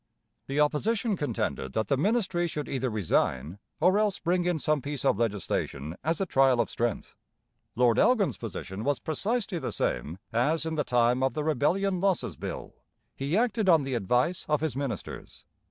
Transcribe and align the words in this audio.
The 0.47 0.59
opposition 0.59 1.15
contended 1.15 1.73
that 1.73 1.87
the 1.87 1.95
ministry 1.95 2.47
should 2.47 2.67
either 2.67 2.89
resign, 2.89 3.59
or 3.79 3.99
else 3.99 4.17
bring 4.17 4.45
in 4.45 4.57
some 4.57 4.81
piece 4.81 5.05
of 5.05 5.19
legislation 5.19 5.95
as 6.03 6.19
a 6.19 6.25
trial 6.25 6.59
of 6.59 6.71
strength. 6.71 7.13
Lord 7.75 7.99
Elgin's 7.99 8.37
position 8.37 8.83
was 8.83 8.97
precisely 8.97 9.59
the 9.59 9.71
same 9.71 10.17
as 10.33 10.65
in 10.65 10.73
the 10.73 10.83
time 10.83 11.21
of 11.21 11.35
the 11.35 11.43
Rebellion 11.43 11.99
Losses 12.01 12.35
Bill. 12.35 12.73
He 13.15 13.37
acted 13.37 13.69
on 13.69 13.83
the 13.83 13.93
advice 13.93 14.43
of 14.49 14.61
his 14.61 14.75
ministers. 14.75 15.45